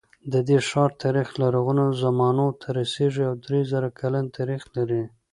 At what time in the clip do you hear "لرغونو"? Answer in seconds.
1.41-1.85